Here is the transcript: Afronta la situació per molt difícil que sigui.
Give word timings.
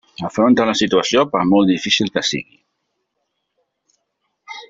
Afronta 0.27 0.63
la 0.69 0.73
situació 0.79 1.25
per 1.33 1.41
molt 1.49 1.69
difícil 1.73 2.09
que 2.15 2.25
sigui. 2.31 2.59